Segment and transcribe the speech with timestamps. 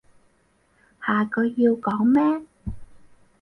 [1.05, 2.47] 下句要講咩？